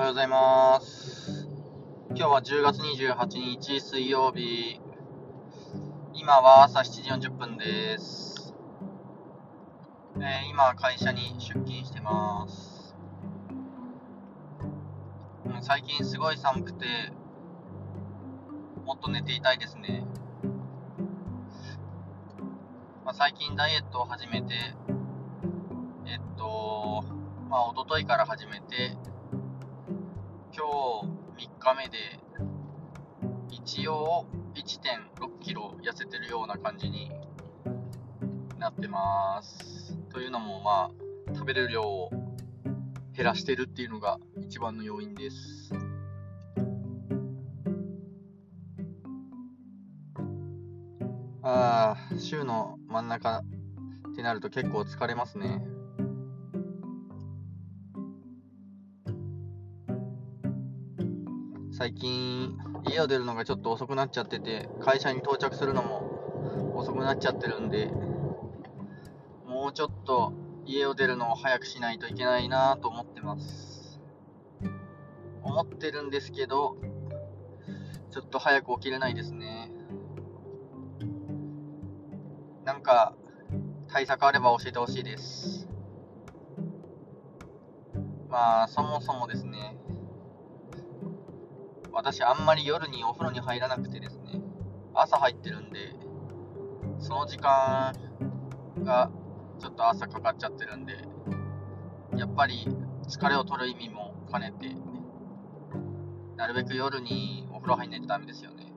[0.00, 1.46] おはようございます。
[2.08, 4.80] 今日は10月28日水曜日。
[6.14, 8.54] 今は朝7時40分です。
[10.16, 12.96] えー今会社に出勤してます。
[15.44, 16.86] うん最近すごい寒くて、
[18.86, 20.06] もっと寝ていたいですね。
[23.04, 24.54] まあ、最近ダイエットを始めて、
[26.06, 27.04] えっと、
[27.50, 28.96] まあ、一昨日から始めて、
[30.52, 30.66] 今
[31.36, 32.18] 日3日目で、
[33.50, 37.08] 一応1.6キロ痩せてるような感じに
[38.58, 39.96] なってます。
[40.12, 42.10] というのも、まあ、食べる量を
[43.12, 45.72] 減らしてるっていうのが一番の要因です。
[51.42, 55.62] ああ、週の真ん中ってなると結構疲れますね。
[61.80, 67.86] 最近家を出るのがちょっと遅くなっちゃってて会社に到着するのも遅くなっちゃってるんで
[69.46, 70.34] もうちょっと
[70.66, 73.98] 家を出るのを早くしないといけないなと思ってます。
[75.42, 76.76] 思ってるんですけど
[78.10, 79.72] ちょっと早く起きれないですね。
[82.66, 83.14] なんか
[83.88, 85.66] 対策あれば教えてほしいです。
[88.28, 89.79] まあそもそもですね。
[92.00, 94.40] 私あんまり夜にお風呂に入らなくてですね。
[94.94, 95.94] 朝入ってるんで
[96.98, 97.92] その時間
[98.82, 99.10] が
[99.58, 100.94] ちょっと朝かかっちゃってるんで
[102.16, 102.66] やっぱり
[103.06, 104.74] 疲れを取る意味も兼ねて
[106.36, 108.72] なるべく夜にお風呂入んないとダメですよね。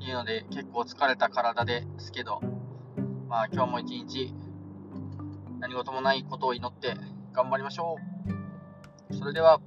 [0.00, 2.40] いうので結構疲れた体ですけど
[3.28, 4.34] まあ今日も一日
[5.60, 6.96] 何事もないことを祈って
[7.32, 8.17] 頑張りましょう。
[9.12, 9.60] それでは。